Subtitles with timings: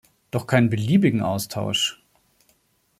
[0.31, 2.01] Doch keinen beliebigen Austausch!